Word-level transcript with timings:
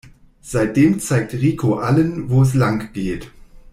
Seitdem 0.41 0.99
zeigt 0.99 1.33
Rico 1.33 1.75
allen, 1.75 2.31
wo 2.31 2.41
es 2.41 2.55
langgeht. 2.55 3.29